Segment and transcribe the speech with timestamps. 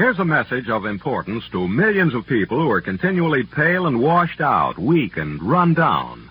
[0.00, 4.40] Here's a message of importance to millions of people who are continually pale and washed
[4.40, 6.30] out, weak and run down.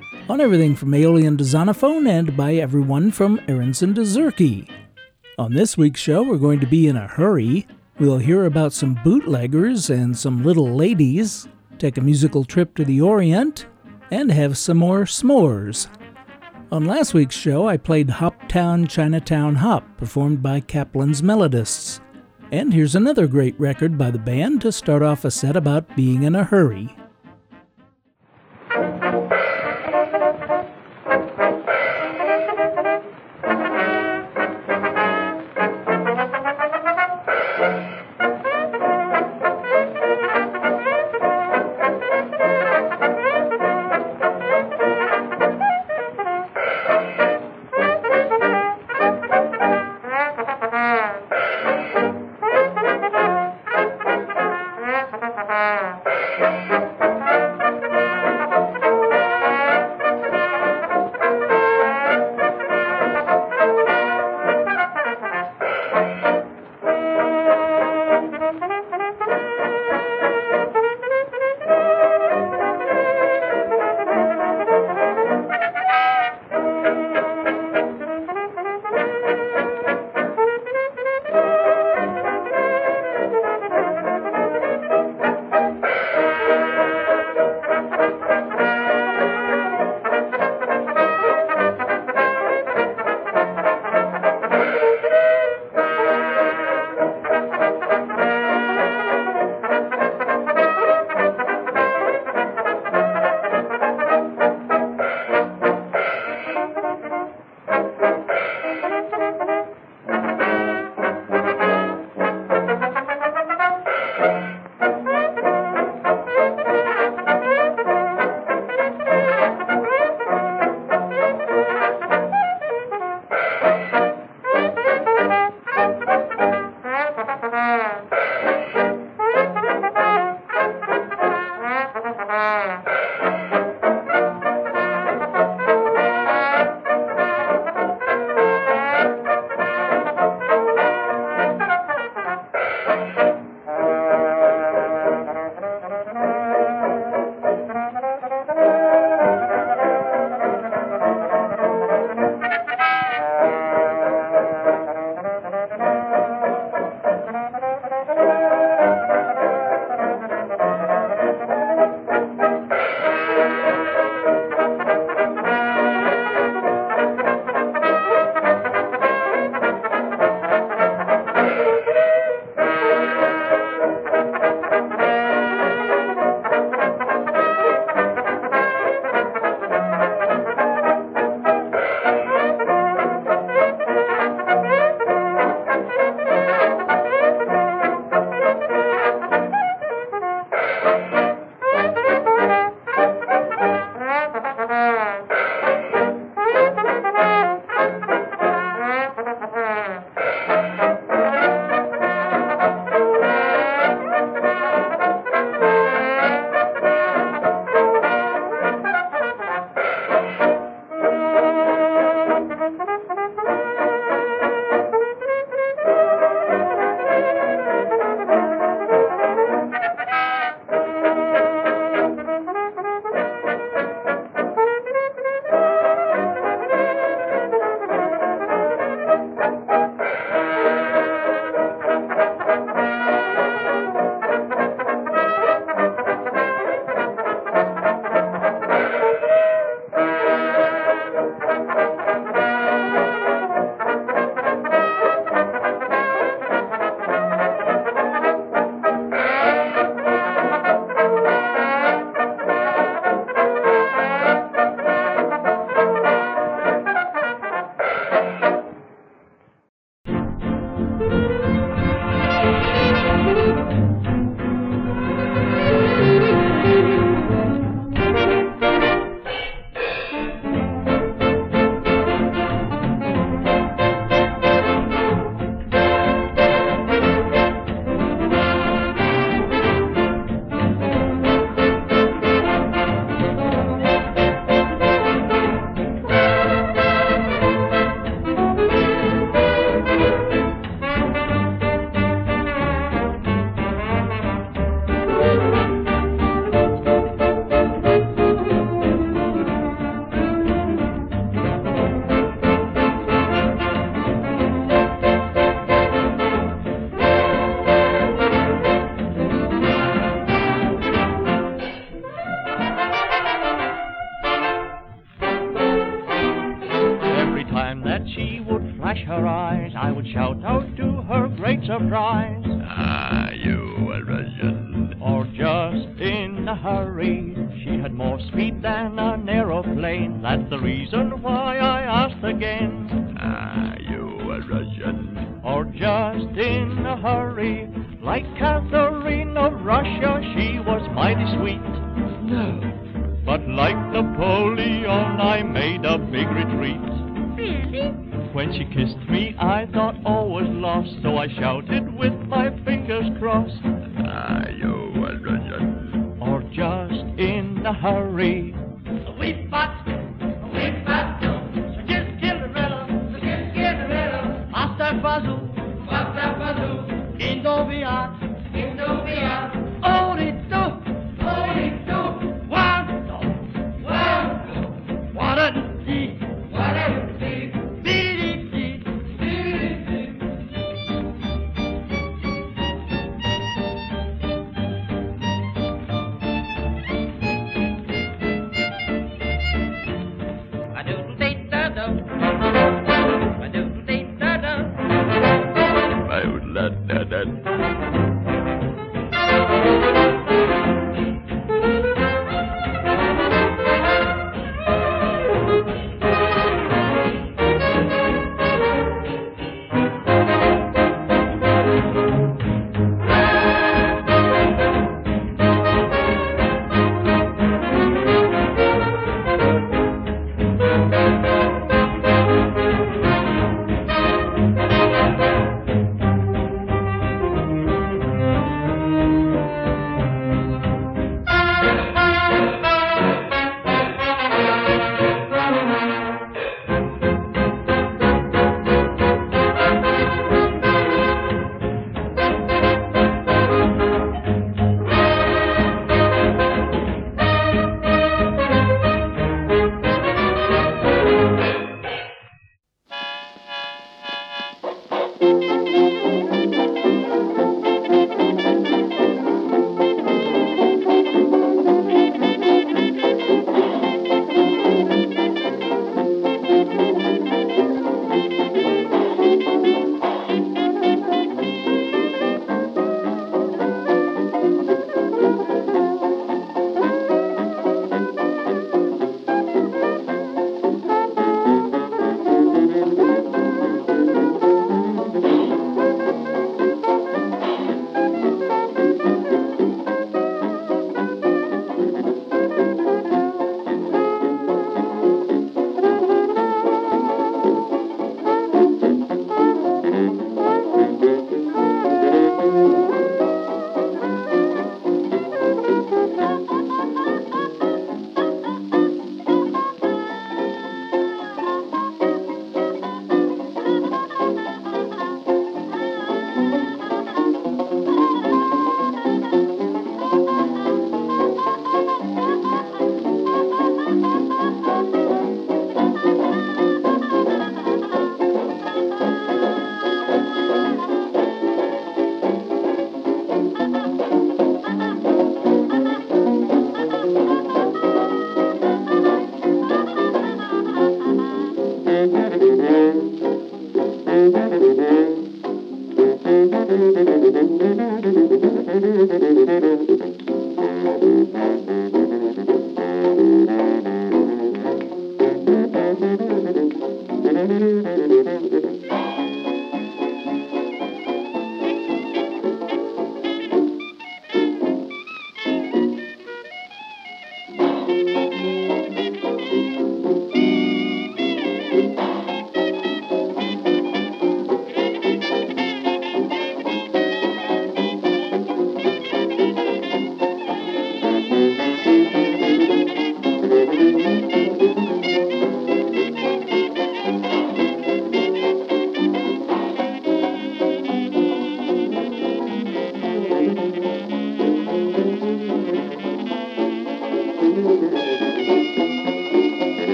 [0.31, 4.65] on everything from Aeolian to Zonophone and by everyone from Aaronson to Zurke.
[5.37, 7.67] On this week's show, we're going to be in a hurry.
[7.99, 13.01] We'll hear about some bootleggers and some little ladies, take a musical trip to the
[13.01, 13.65] Orient,
[14.09, 15.89] and have some more s'mores.
[16.71, 21.99] On last week's show, I played Hoptown Chinatown Hop, performed by Kaplan's Melodists.
[22.53, 26.23] And here's another great record by the band to start off a set about being
[26.23, 26.95] in a hurry.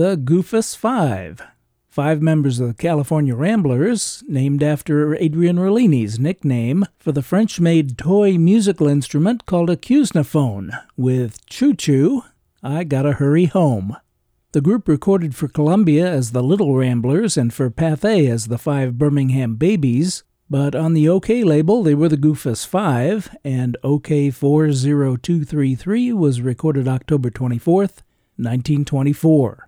[0.00, 1.42] The Goofus Five.
[1.86, 7.98] five members of the California Ramblers, named after Adrian Rollini's nickname for the French made
[7.98, 12.22] toy musical instrument called a couesnophone, with Choo Choo,
[12.62, 13.94] I Gotta Hurry Home.
[14.52, 18.96] The group recorded for Columbia as the Little Ramblers and for Pathé as the Five
[18.96, 26.14] Birmingham Babies, but on the OKeh label they were the Goofus 5, and OKeh 40233
[26.14, 28.00] was recorded October 24th,
[28.38, 29.66] 1924.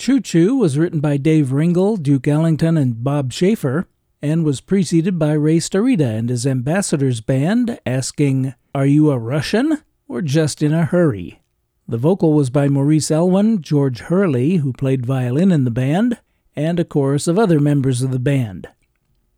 [0.00, 3.86] Choo Choo was written by Dave Ringle, Duke Ellington, and Bob Schaefer,
[4.22, 9.82] and was preceded by Ray Starita and his Ambassadors Band asking, Are you a Russian
[10.08, 11.42] or just in a hurry?
[11.86, 16.16] The vocal was by Maurice Elwin, George Hurley, who played violin in the band,
[16.56, 18.68] and a chorus of other members of the band.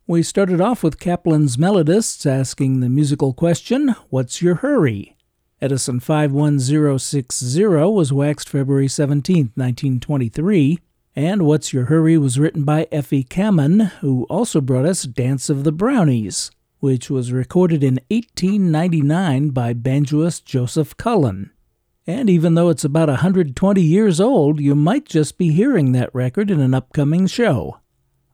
[0.07, 5.16] We started off with Kaplan's Melodists asking the musical question, What's your hurry?
[5.62, 10.81] Edison 51060 was waxed February 17, 1923,
[11.14, 15.62] and What's Your Hurry was written by Effie Kamman, who also brought us Dance of
[15.62, 16.50] the Brownies,
[16.81, 21.52] which was recorded in 1899 by banjoist Joseph Cullen.
[22.09, 26.50] And even though it's about 120 years old, you might just be hearing that record
[26.50, 27.78] in an upcoming show.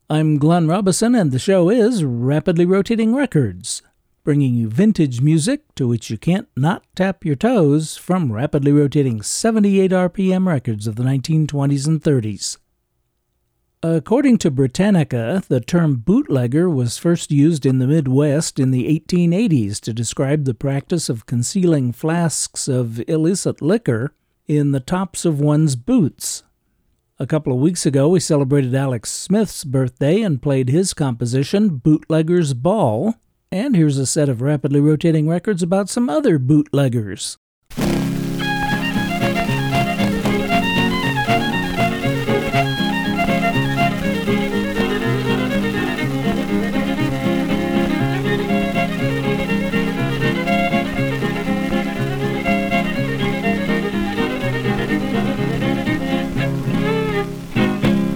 [0.09, 3.83] I'm Glenn Robison, and the show is Rapidly Rotating Records
[4.29, 9.23] bringing you vintage music to which you can't not tap your toes from rapidly rotating
[9.23, 12.59] 78 RPM records of the 1920s and 30s.
[13.83, 19.81] According to Britannica, the term bootlegger was first used in the Midwest in the 1880s
[19.81, 24.13] to describe the practice of concealing flasks of illicit liquor
[24.47, 26.43] in the tops of one's boots.
[27.19, 32.53] A couple of weeks ago, we celebrated Alex Smith's birthday and played his composition, Bootlegger's
[32.53, 33.15] Ball,
[33.51, 37.39] and here's a set of rapidly rotating records about some other bootleggers.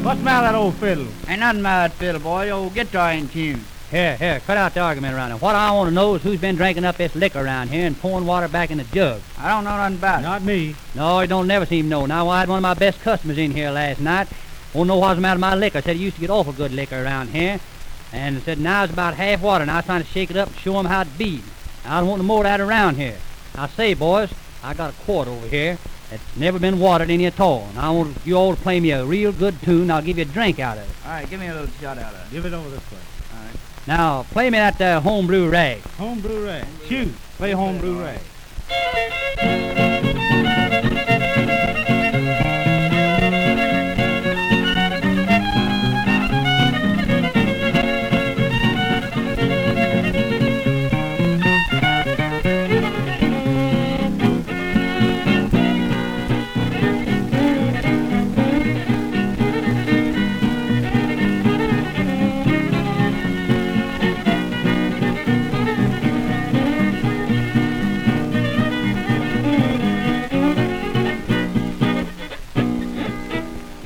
[0.03, 1.07] What's the matter with that old fiddle?
[1.27, 2.45] Ain't nothing about fiddle, boy.
[2.45, 3.65] The old guitar in tune.
[3.93, 5.43] Here, here, cut out the argument around it.
[5.43, 7.95] What I want to know is who's been drinking up this liquor around here and
[8.01, 9.21] pouring water back in the jug.
[9.37, 10.23] I don't know nothing about it.
[10.23, 10.77] Not me.
[10.95, 12.07] No, you don't never seem to know.
[12.07, 14.29] Now, I had one of my best customers in here last night.
[14.73, 15.83] Won't know what's the matter with my liquor.
[15.83, 17.61] Said he used to get awful good liquor around here.
[18.15, 20.49] And said now it's about half water, and I was trying to shake it up
[20.49, 21.43] and show him how it be.
[21.85, 23.19] I don't want no more of that around here.
[23.55, 24.33] I say, boys,
[24.65, 25.77] I got a quart over here
[26.09, 27.67] that's never been watered any at all.
[27.69, 29.91] And I want you all to play me a real good tune.
[29.91, 31.07] I'll give you a drink out of it.
[31.07, 32.31] All right, give me a little shot out of it.
[32.31, 32.99] Give it over this way.
[33.87, 35.83] Now, play me that uh, homebrew rag.
[35.99, 36.67] Homebrew rag.
[36.87, 37.13] Shoot.
[37.37, 38.21] Play homebrew rag.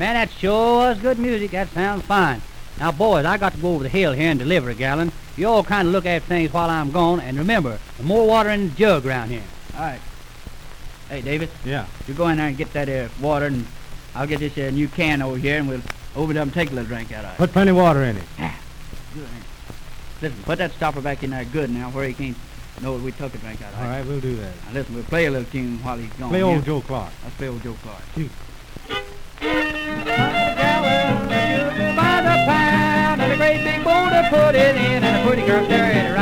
[0.07, 1.51] Man, that sure was good music.
[1.51, 2.41] That sounds fine.
[2.79, 5.11] Now, boys, I got to go over the hill here and deliver a gallon.
[5.37, 8.51] You all kind of look at things while I'm gone, and remember, the more water
[8.51, 9.43] in the jug around here.
[9.75, 10.01] All right.
[11.09, 11.87] Hey, David, Yeah.
[12.07, 13.67] you go in there and get that uh, water, and
[14.15, 15.83] I'll get this uh, new can over here, and we'll
[16.15, 17.39] open it up and take a little drink out of it.
[17.39, 18.25] Put plenty of water in it.
[18.39, 18.55] Yeah.
[19.13, 19.27] Good.
[20.23, 22.37] Listen, put that stopper back in there good now, where he can't
[22.81, 23.83] know that we took a drink out of it.
[23.83, 24.55] All right, we'll do that.
[24.67, 26.29] Now, listen, we'll play a little tune while he's gone.
[26.29, 26.45] Play yeah?
[26.45, 27.11] old Joe Clark.
[27.25, 28.03] Let's play old Joe Clark.
[28.15, 28.31] Shoot.
[33.47, 36.16] Great big boulder put it in, and a pretty girl stir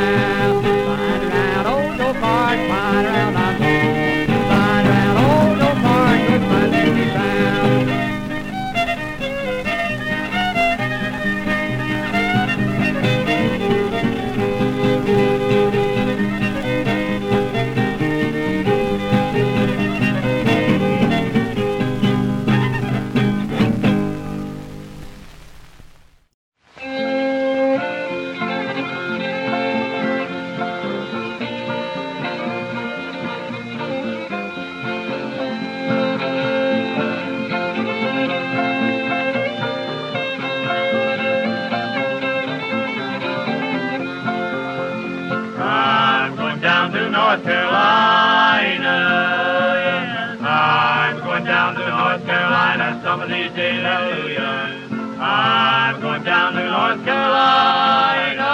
[56.85, 58.45] North Carolina.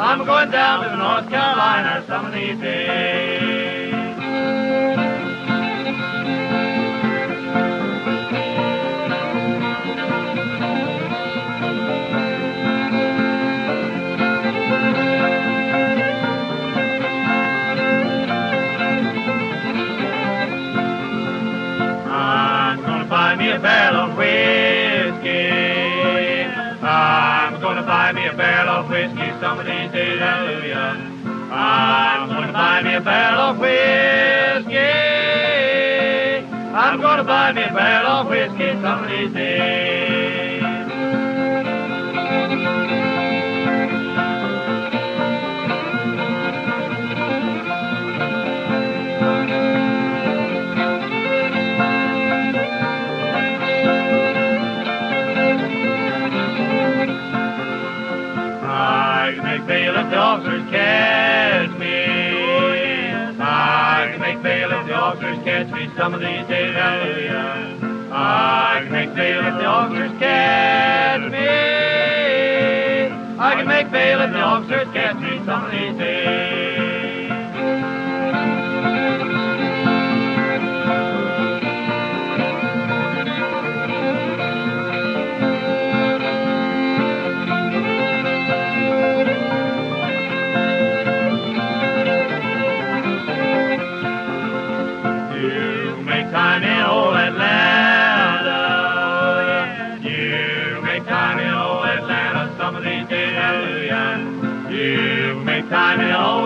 [0.00, 3.33] I'm going down to North Carolina some of these days.
[32.84, 34.76] Me a barrel of whiskey.
[36.74, 39.83] I'm to buy me a barrel of whiskey some of these days.
[65.14, 67.78] Officers catch me some of these days, hallelujah.
[68.10, 71.38] I can make bail if the officers catch me.
[73.38, 76.13] I can make bail if the officers catch me some of these days.
[105.74, 106.43] Time in old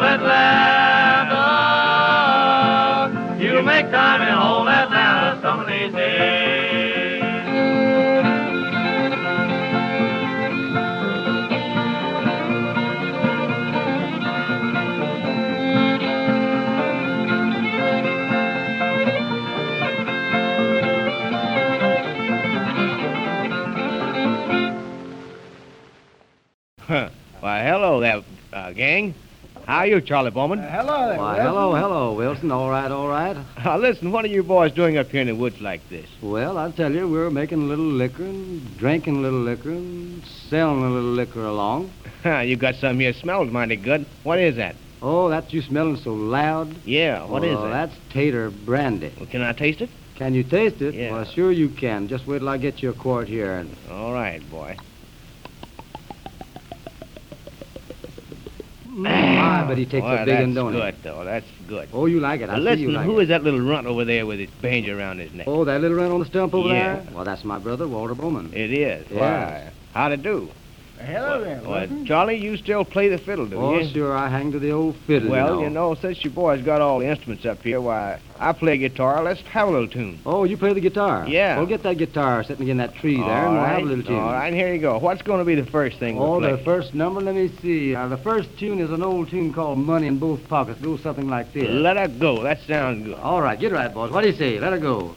[29.69, 30.61] How are you, Charlie Bowman?
[30.61, 31.19] hello there.
[31.19, 32.51] Why, hello, hello, Wilson.
[32.51, 33.37] All right, all right.
[33.63, 36.09] Uh, listen, what are you boys doing up here in the woods like this?
[36.23, 40.25] Well, I'll tell you, we're making a little liquor and drinking a little liquor and
[40.49, 41.91] selling a little liquor along.
[42.25, 44.07] you got some here smells mighty good.
[44.23, 44.75] What is that?
[45.03, 46.75] Oh, that's you smelling so loud.
[46.87, 47.57] Yeah, what is it?
[47.59, 47.91] oh, that?
[47.91, 49.13] That's tater brandy.
[49.19, 49.91] Well, can I taste it?
[50.15, 50.95] Can you taste it?
[50.95, 51.13] Yeah.
[51.13, 52.09] Well, sure you can.
[52.09, 53.59] Just wait till I get you a quart here.
[53.59, 54.79] And All right, boy.
[58.99, 61.25] My, but he takes Boy, a big that's one, don't good, though.
[61.25, 61.89] That's good.
[61.93, 62.45] Oh, you like it.
[62.51, 63.23] I Now, see listen, you like who it.
[63.25, 65.47] is that little runt over there with his banjo around his neck?
[65.49, 66.97] Oh, that little runt on the stump over Yeah.
[66.97, 67.07] there?
[67.15, 68.51] Well, that's my brother, Walter Bowman.
[68.53, 69.07] It is.
[69.11, 69.19] Yes.
[69.21, 69.71] Why?
[69.95, 70.49] How'd it do?
[71.01, 72.05] Hello there, Well, Wilson.
[72.07, 73.89] Charlie, you still play the fiddle, do Oh, you?
[73.89, 75.91] sure, I hang to the old fiddle, Well, you you know.
[75.91, 79.23] know, since you boys got all the instruments up here, why, I play guitar.
[79.23, 80.19] Let's have a little tune.
[80.27, 81.25] Oh, you play the guitar?
[81.29, 81.57] Yeah.
[81.57, 83.69] Well, get that guitar sitting in that tree there, All and we'll right.
[83.75, 84.17] have a little tune.
[84.17, 84.99] All right, here you go.
[84.99, 86.53] What's going to be the first thing Oh, we play?
[86.57, 87.95] the first number, let me see.
[87.95, 90.81] Uh, the first tune is an old tune called Money in Both Pockets.
[90.81, 91.69] Goes something like this.
[91.69, 92.43] Let her go.
[92.43, 93.15] That sounds good.
[93.19, 94.11] All right, get right, boys.
[94.11, 94.59] What do you say?
[94.59, 95.15] Let her go.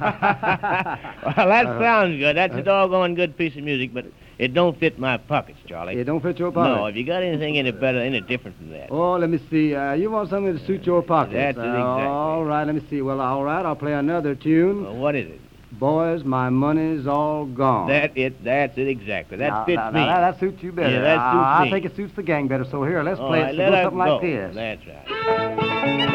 [0.00, 2.36] well, that sounds good.
[2.36, 4.06] That's a doggone good piece of music, but
[4.38, 5.96] it don't fit my pockets, Charlie.
[5.96, 6.78] It don't fit your pockets?
[6.78, 8.90] No, have you got anything any better, any different from that?
[8.90, 9.74] Oh, let me see.
[9.74, 11.34] Uh, you want something to suit your pockets?
[11.34, 11.82] That's it, Uh, exactly.
[12.06, 13.02] All right, let me see.
[13.02, 14.84] Well, all right, I'll play another tune.
[14.84, 15.40] Well, what is it?
[15.72, 17.88] Boys, my money's all gone.
[17.88, 18.42] That it.
[18.42, 19.36] That's it exactly.
[19.36, 20.00] That now, fits now, me.
[20.00, 20.94] Now, that, suits you better.
[20.94, 21.70] Yeah, that Uh, suits I me.
[21.70, 22.64] think it suits the gang better.
[22.70, 23.58] So here, let's All play right, it.
[23.58, 24.12] let Go something go.
[24.14, 24.54] like this.
[24.54, 26.08] That's right.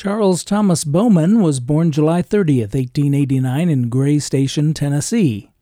[0.03, 5.53] Charles Thomas Bowman was born July 30th, 1889, in Gray Station, Tennessee.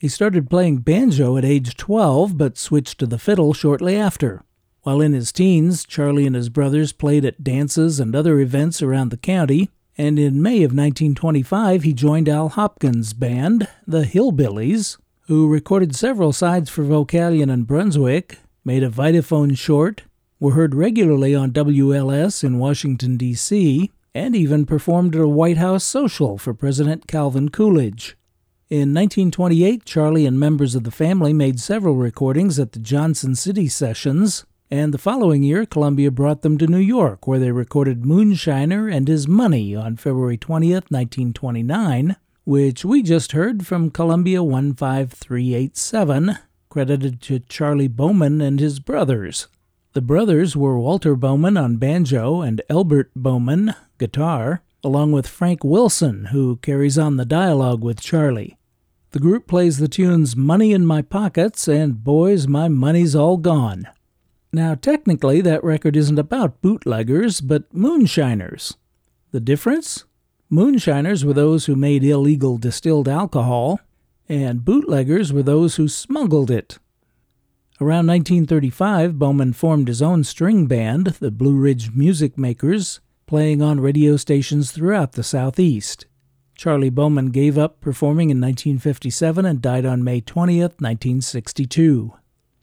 [0.00, 4.42] He started playing banjo at age 12, but switched to the fiddle shortly after.
[4.82, 9.12] While in his teens, Charlie and his brothers played at dances and other events around
[9.12, 14.96] the county, and in May of 1925 he joined Al Hopkins' band, the Hillbillies,
[15.28, 20.02] who recorded several sides for Vocalion and Brunswick, made a Vitaphone short,
[20.38, 25.84] were heard regularly on WLS in Washington, D.C., and even performed at a White House
[25.84, 28.16] social for President Calvin Coolidge.
[28.68, 33.68] In 1928, Charlie and members of the family made several recordings at the Johnson City
[33.68, 38.92] Sessions, and the following year, Columbia brought them to New York, where they recorded Moonshiner
[38.92, 47.20] and His Money on February 20th, 1929, which we just heard from Columbia 15387, credited
[47.22, 49.46] to Charlie Bowman and his brothers.
[49.96, 56.26] The brothers were Walter Bowman on banjo and Elbert Bowman, guitar, along with Frank Wilson,
[56.26, 58.58] who carries on the dialogue with Charlie.
[59.12, 63.88] The group plays the tunes Money in My Pockets and Boys, My Money's All Gone.
[64.52, 68.76] Now, technically, that record isn't about bootleggers, but moonshiners.
[69.30, 70.04] The difference?
[70.50, 73.80] Moonshiners were those who made illegal distilled alcohol,
[74.28, 76.78] and bootleggers were those who smuggled it.
[77.78, 83.80] Around 1935, Bowman formed his own string band, the Blue Ridge Music Makers, playing on
[83.80, 86.06] radio stations throughout the Southeast.
[86.54, 92.14] Charlie Bowman gave up performing in 1957 and died on May 20th, 1962.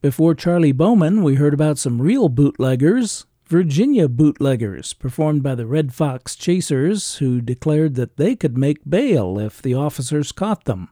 [0.01, 5.93] Before Charlie Bowman, we heard about some real bootleggers, Virginia bootleggers, performed by the Red
[5.93, 10.89] Fox Chasers, who declared that they could make bail if the officers caught them.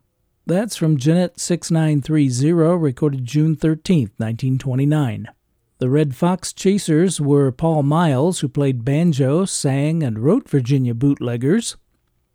[0.51, 5.29] That's from Gennett 6930, recorded June 13, 1929.
[5.77, 11.77] The Red Fox Chasers were Paul Miles, who played banjo, sang, and wrote Virginia bootleggers,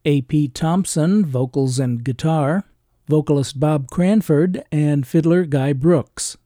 [0.07, 0.48] A.P.
[0.48, 2.64] Thompson, vocals and guitar,
[3.07, 6.38] vocalist Bob Cranford, and fiddler Guy Brooks.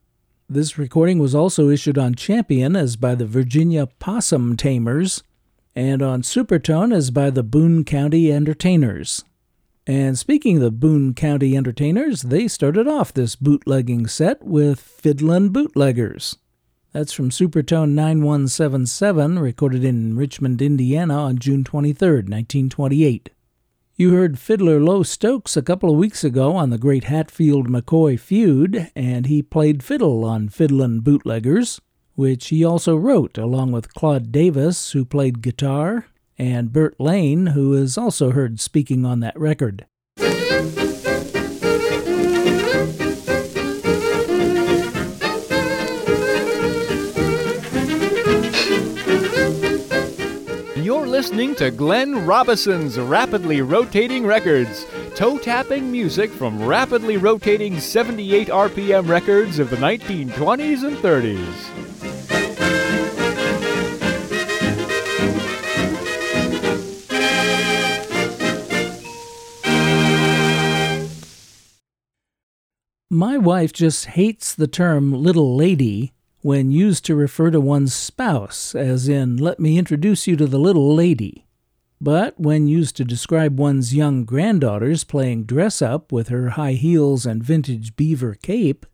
[0.49, 5.23] This recording was also issued on Champion as by the Virginia Possum Tamers,
[5.77, 9.23] and on Supertone as by the Boone County Entertainers.
[9.87, 15.51] And speaking of the Boone County Entertainers, they started off this bootlegging set with Fiddlin'
[15.51, 16.37] Bootleggers.
[16.93, 23.31] That's from Supertone 9177, recorded in Richmond, Indiana on June 23, 1928.
[23.97, 28.19] You heard fiddler Lowe Stokes a couple of weeks ago on the great Hatfield McCoy
[28.19, 31.81] feud, and he played fiddle on Fiddlin' Bootleggers,
[32.15, 36.07] which he also wrote along with Claude Davis, who played guitar,
[36.41, 39.85] and Bert Lane, who is also heard speaking on that record.
[50.83, 58.49] You're listening to Glenn Robison's Rapidly Rotating Records, toe tapping music from rapidly rotating 78
[58.49, 62.00] RPM records of the 1920s and 30s.
[73.13, 78.73] My wife just hates the term little lady when used to refer to one's spouse,
[78.73, 81.45] as in, let me introduce you to the little lady.
[82.01, 87.27] But when used to describe one's young granddaughters playing dress up with her high heels
[87.27, 88.87] and vintage beaver cape,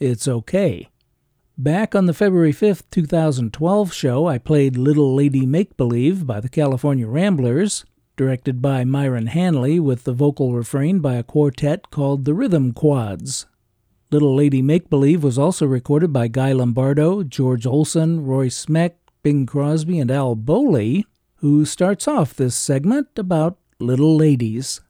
[0.00, 0.88] it's okay.
[1.56, 6.48] Back on the February 5th, 2012 show, I played Little Lady Make Believe by the
[6.48, 7.84] California Ramblers,
[8.16, 13.46] directed by Myron Hanley, with the vocal refrain by a quartet called the Rhythm Quads.
[14.12, 19.46] Little Lady Make Believe was also recorded by Guy Lombardo, George Olsen, Roy Smeck, Bing
[19.46, 24.82] Crosby, and Al Bowlly, who starts off this segment about little ladies.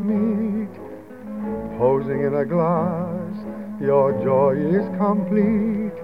[0.00, 0.74] Meet.
[1.78, 3.34] Posing in a glass,
[3.80, 5.96] your joy is complete.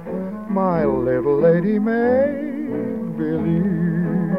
[0.51, 4.37] My little lady make believe.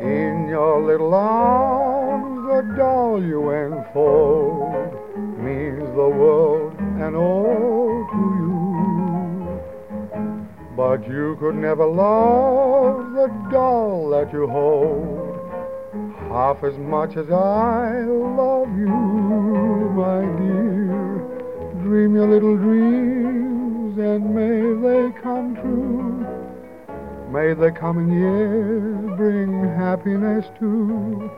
[0.00, 4.92] In your little arms, the doll you enfold
[5.38, 8.54] means the world and all to you.
[10.76, 15.23] But you could never love the doll that you hold
[16.34, 18.88] half as much as I love you,
[19.94, 21.22] my dear.
[21.80, 26.26] Dream your little dreams and may they come true.
[27.30, 31.30] May the coming years bring happiness too.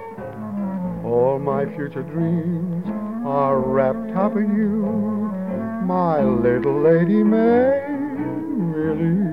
[1.05, 2.87] All my future dreams
[3.27, 4.81] are wrapped up in you,
[5.85, 7.85] my little lady May.
[8.73, 9.27] Really.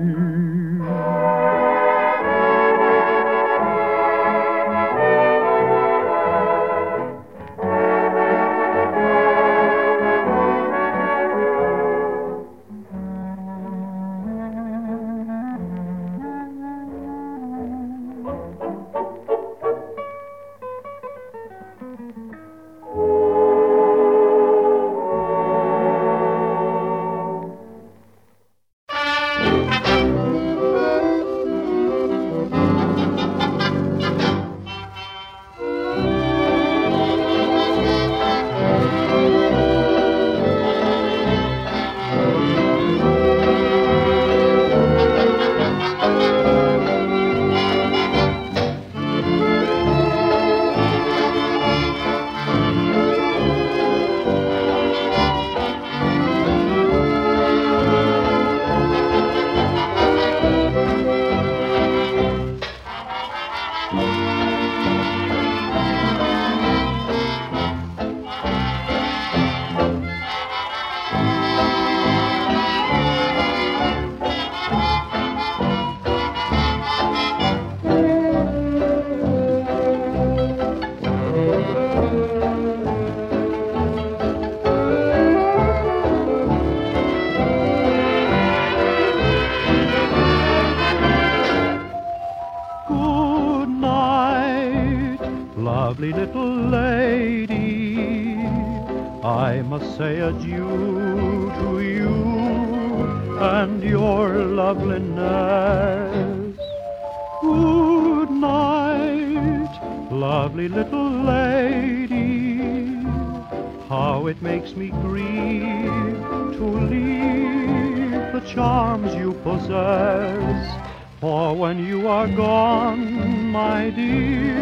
[122.34, 124.54] Gone, my dear,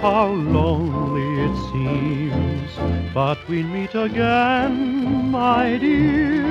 [0.00, 2.70] how lonely it seems.
[3.12, 6.46] But we'll meet again, my dear,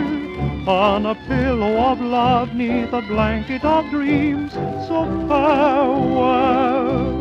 [0.67, 4.54] on a pillow of love neath a blanket of dreams.
[4.54, 7.12] So farewell,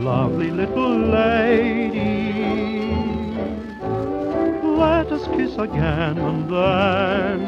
[0.00, 2.32] lovely little lady.
[4.62, 7.43] Let us kiss again and then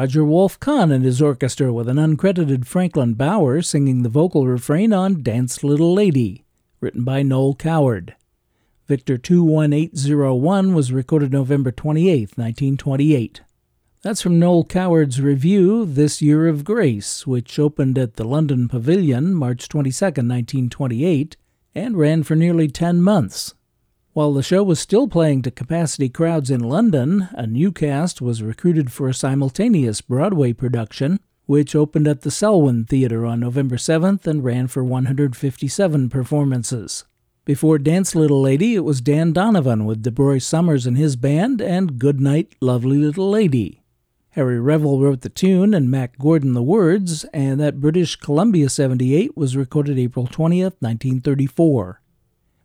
[0.00, 4.94] Roger Wolf Kahn and his orchestra with an uncredited Franklin Bauer singing the vocal refrain
[4.94, 6.46] on Dance Little Lady,
[6.80, 8.16] written by Noel Coward.
[8.88, 13.42] Victor 21801 was recorded November 28, 1928.
[14.00, 19.34] That's from Noel Coward's revue, This Year of Grace, which opened at the London Pavilion
[19.34, 21.36] March 22, 1928,
[21.74, 23.52] and ran for nearly 10 months.
[24.12, 28.42] While the show was still playing to capacity crowds in London, a new cast was
[28.42, 34.26] recruited for a simultaneous Broadway production, which opened at the Selwyn Theater on November 7th
[34.26, 37.04] and ran for 157 performances.
[37.44, 41.96] Before Dance Little Lady, it was Dan Donovan with DeBroy Somers and his band and
[41.96, 43.80] Goodnight Lovely Little Lady.
[44.30, 49.36] Harry Revel wrote the tune and Mack Gordon the words, and that British Columbia 78
[49.36, 52.00] was recorded April 20th, 1934.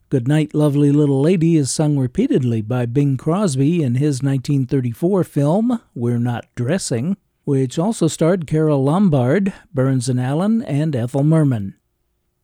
[0.10, 6.20] Goodnight Lovely Little Lady is sung repeatedly by Bing Crosby in his 1934 film We're
[6.20, 11.74] Not Dressing, which also starred Carole Lombard, Burns and Allen, and Ethel Merman.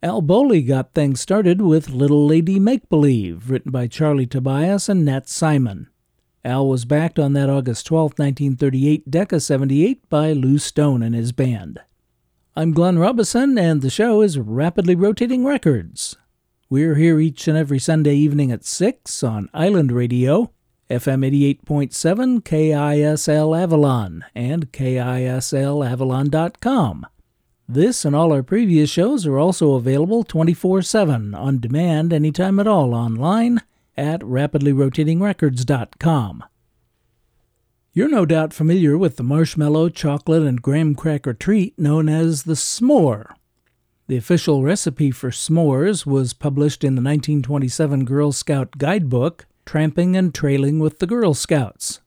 [0.01, 5.05] Al Bowlly got things started with Little Lady Make Believe, written by Charlie Tobias and
[5.05, 5.87] Nat Simon.
[6.43, 11.31] Al was backed on that August 12, 1938 Decca 78 by Lew Stone and his
[11.31, 11.79] band.
[12.55, 16.17] I'm Glenn Robison, and the show is Rapidly Rotating Records.
[16.71, 20.53] We're here each and every Sunday evening at 6 on Island Radio,
[20.89, 21.27] FM
[21.65, 27.07] 88.7 KISL Avalon, and KISLAvalon.com.
[27.67, 32.67] This and all our previous shows are also available 24 7 on demand anytime at
[32.67, 33.59] all online
[33.97, 36.43] at rapidlyrotatingrecords.com.
[37.91, 42.53] You're no doubt familiar with the marshmallow, chocolate, and graham cracker treat known as the
[42.53, 43.33] s'more.
[44.11, 50.35] The official recipe for s'mores was published in the 1927 Girl Scout Guidebook, Tramping and
[50.35, 52.01] Trailing with the Girl Scouts.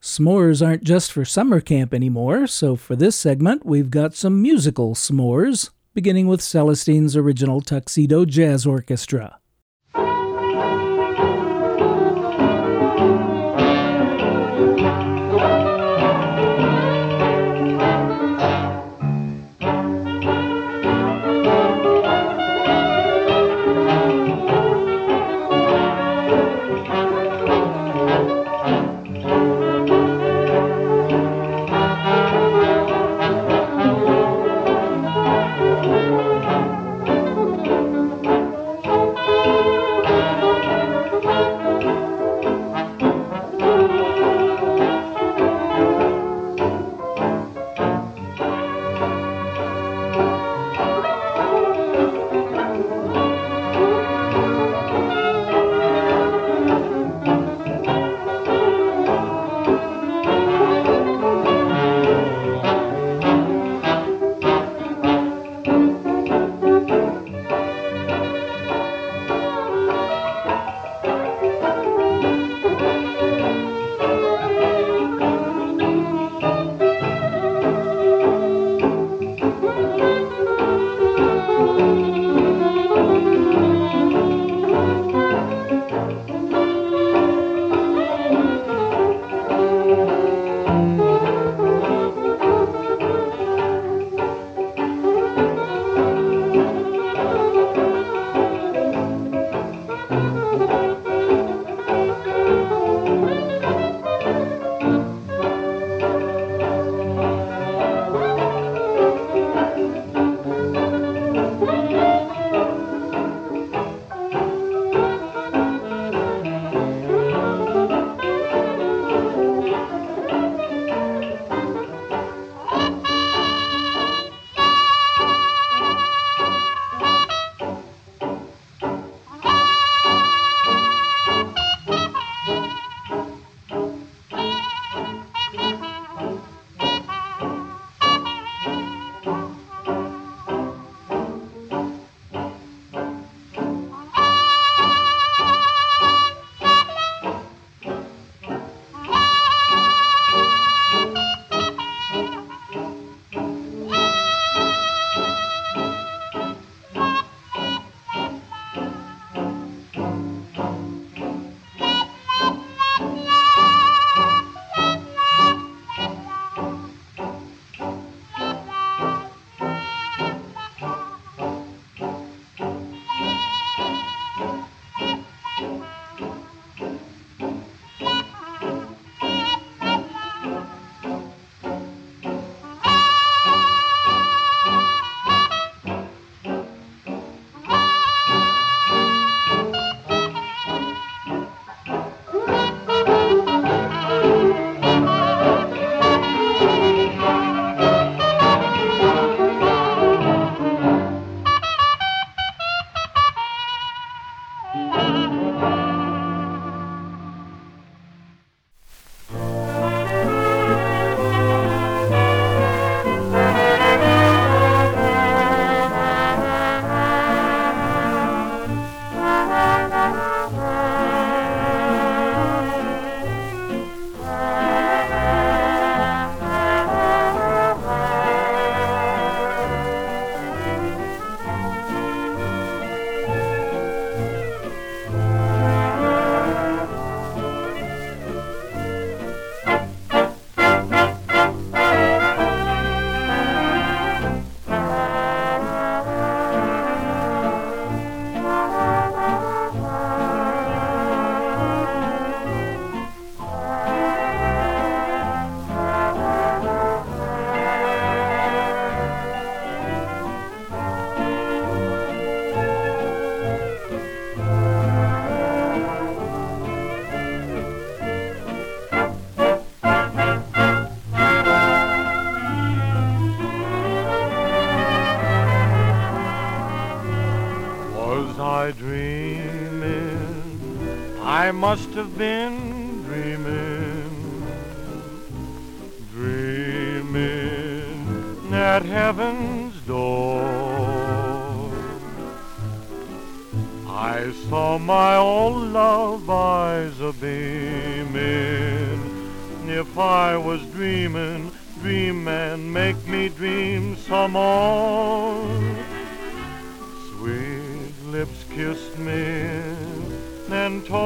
[0.00, 4.94] S'mores aren't just for summer camp anymore, so for this segment we've got some musical
[4.94, 9.40] s'mores, beginning with Celestin's original Tuxedo Jazz Orchestra.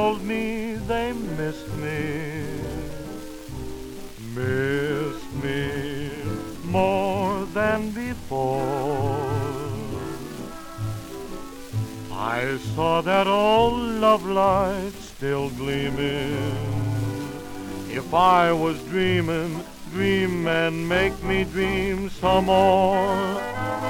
[0.03, 2.43] Told me they missed me,
[4.35, 6.11] missed me
[6.65, 9.31] more than before.
[12.11, 16.35] I saw that old love light still gleaming.
[17.89, 23.82] If I was dreaming, dream and make me dream some more.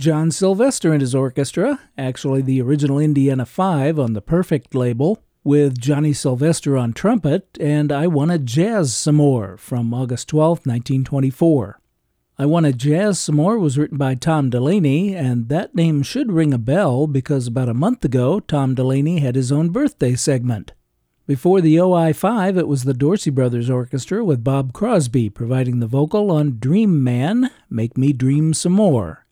[0.00, 5.78] John Sylvester and his orchestra, actually the original Indiana Five on the Perfect label, with
[5.78, 11.80] Johnny Sylvester on trumpet, and I Wanna Jazz Some More from August 12, 1924.
[12.38, 16.54] I Wanna Jazz Some More was written by Tom Delaney, and that name should ring
[16.54, 20.72] a bell because about a month ago, Tom Delaney had his own birthday segment.
[21.26, 25.86] Before the OI 5, it was the Dorsey Brothers Orchestra with Bob Crosby providing the
[25.86, 29.26] vocal on Dream Man, Make Me Dream Some More.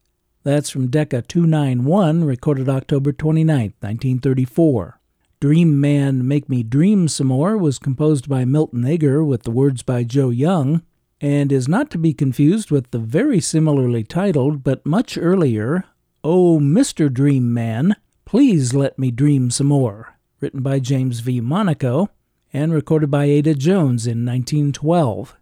[0.45, 5.01] That's from Decca 291, recorded October 29, 1934.
[5.41, 9.83] Dream Man Make Me Dream Some More was composed by Milton Ager with the words
[9.83, 10.83] by Joe Young,
[11.21, 15.85] and is not to be confused with the very similarly titled but much earlier
[16.25, 17.13] Oh Mr.
[17.13, 21.41] Dream Man, Please Let Me Dream Some More, written by James V.
[21.41, 22.11] Monaco
[22.53, 25.37] and recorded by Ada Jones in 1912.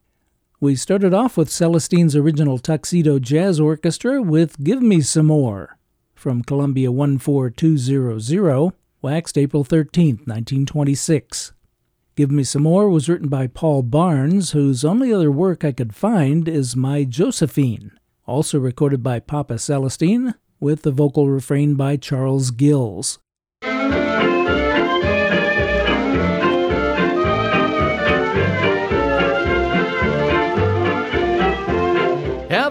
[0.58, 5.76] We started off with Celestin's original Tuxedo Jazz Orchestra with Give Me Some More
[6.14, 11.52] from Columbia 14200, waxed April 13, 1926.
[12.14, 15.94] Give Me Some More was written by Paul Barnes, whose only other work I could
[15.94, 17.92] find is My Josephine,
[18.24, 23.18] also recorded by Papa Celestin, with the vocal refrain by Charles Gills.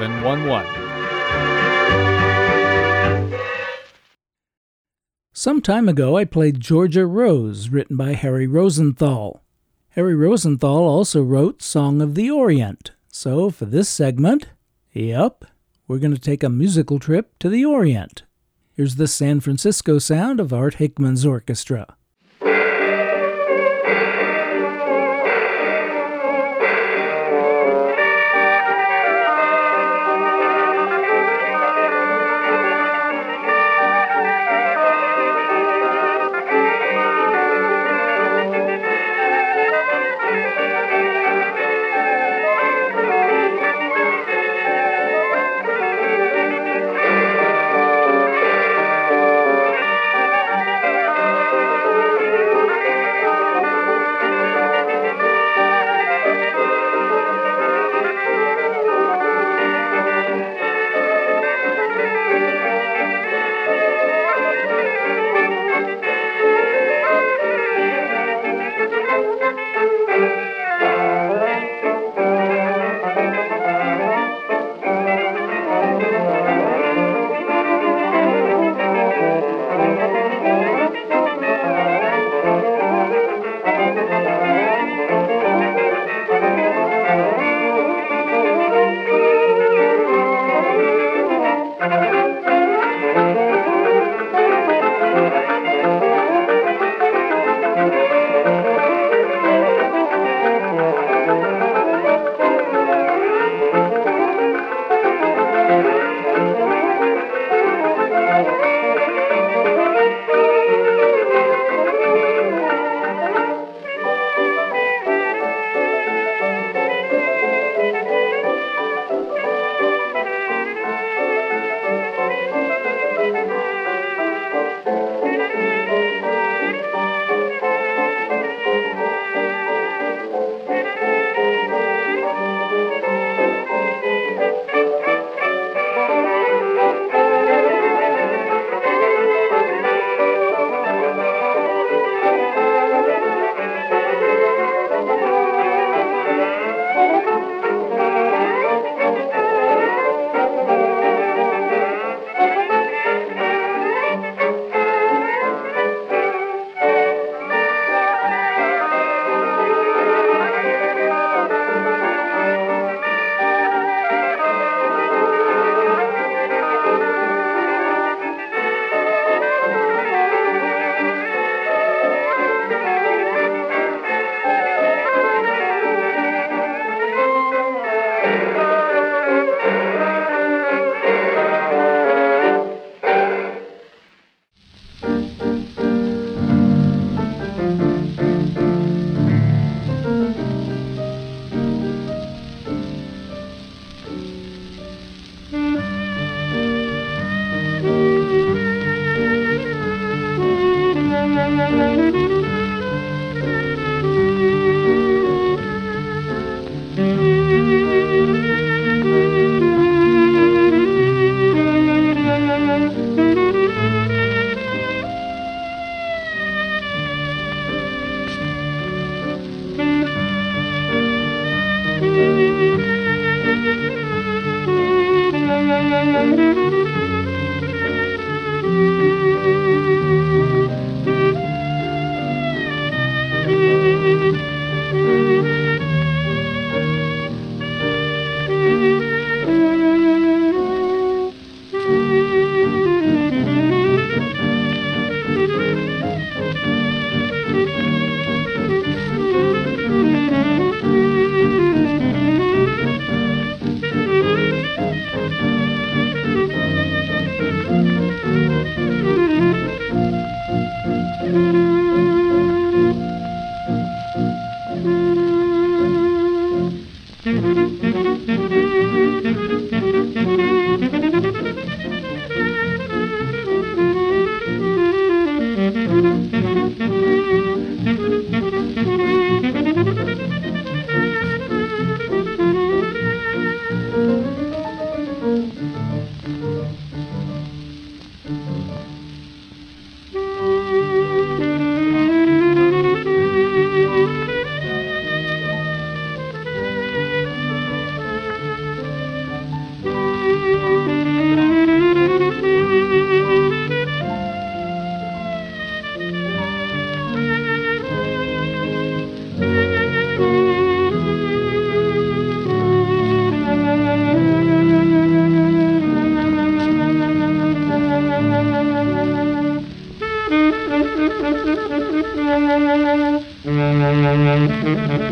[0.00, 0.84] 91711.
[5.32, 9.42] Some time ago, I played Georgia Rose, written by Harry Rosenthal.
[9.90, 12.90] Harry Rosenthal also wrote Song of the Orient.
[13.08, 14.48] So, for this segment,
[14.92, 15.44] yep,
[15.86, 18.24] we're going to take a musical trip to the Orient.
[18.72, 21.96] Here's the San Francisco sound of Art Hickman's orchestra.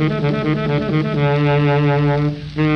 [0.09, 0.47] Thank
[2.57, 2.72] you.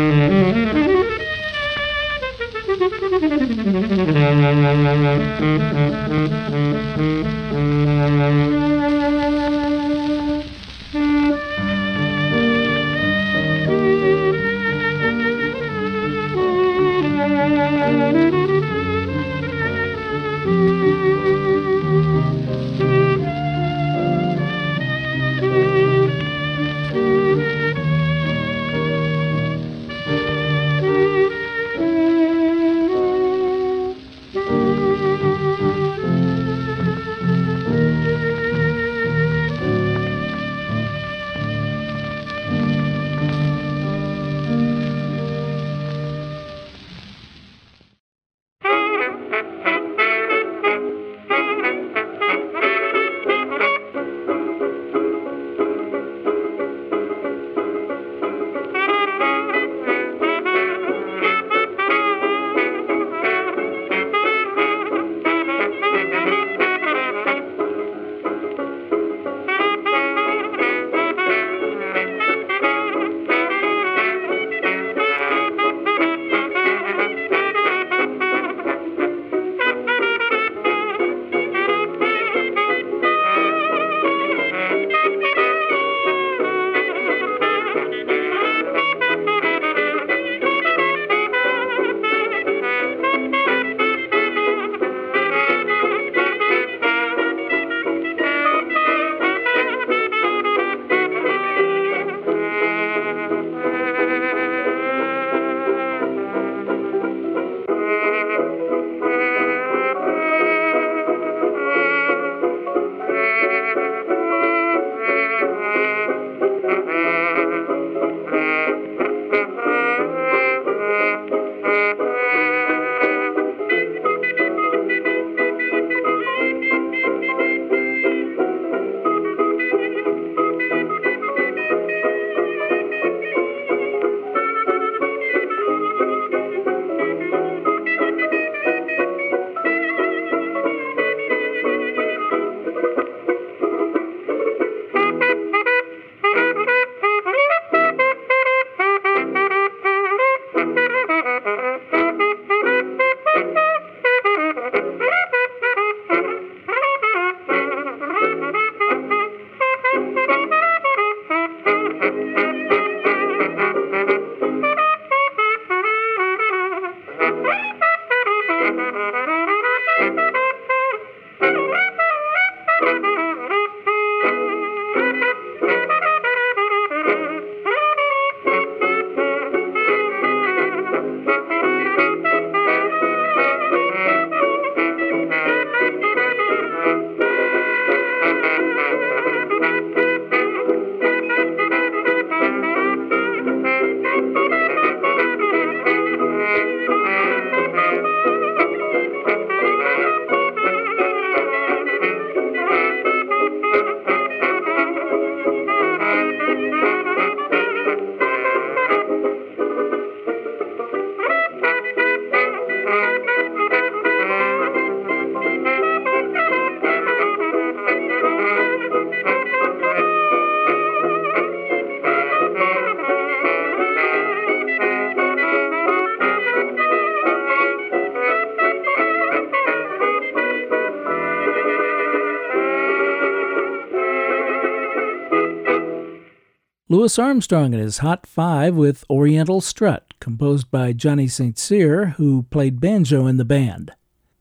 [236.97, 241.59] Louis Armstrong and his Hot Five with Oriental Strut, composed by Johnny St.
[241.59, 243.91] Cyr, who played banjo in the band.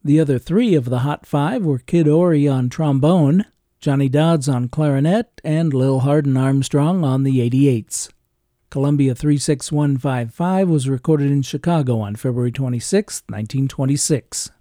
[0.06, 3.44] The other three of the Hot Five were Kid Ory on trombone,
[3.82, 8.10] Johnny Dodds on clarinet, and Lil Hardin Armstrong on the 88s.
[8.70, 14.52] Columbia 36155 was recorded in Chicago on February 26, 1926.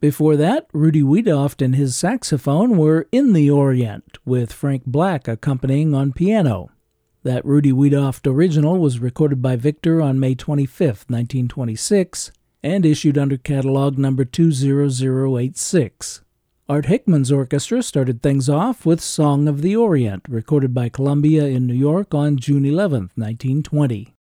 [0.00, 5.94] Before that, Rudy Wiedoeft and his saxophone were In the Orient, with Frank Black accompanying
[5.94, 6.70] on piano.
[7.22, 13.36] That Rudy Wiedoeft original was recorded by Victor on May 25, 1926, and issued under
[13.36, 16.22] catalog number 20086.
[16.66, 21.66] Art Hickman's orchestra started things off with Song of the Orient, recorded by Columbia in
[21.66, 24.14] New York on June 11, 1920.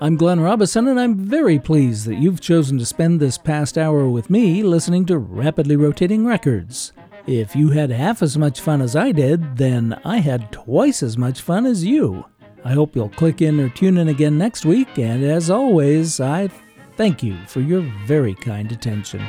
[0.00, 4.08] I'm Glenn Robison, and I'm very pleased that you've chosen to spend this past hour
[4.08, 6.94] with me listening to Rapidly Rotating Records.
[7.26, 11.16] If you had half as much fun as I did, then I had twice as
[11.16, 12.24] much fun as you.
[12.64, 16.48] I hope you'll click in or tune in again next week, and as always, I
[16.96, 19.20] thank you for your very kind attention.